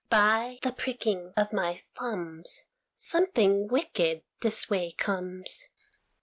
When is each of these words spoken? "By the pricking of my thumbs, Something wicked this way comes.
"By 0.09 0.57
the 0.63 0.71
pricking 0.71 1.31
of 1.37 1.53
my 1.53 1.83
thumbs, 1.95 2.65
Something 2.95 3.67
wicked 3.67 4.23
this 4.41 4.67
way 4.67 4.93
comes. 4.93 5.69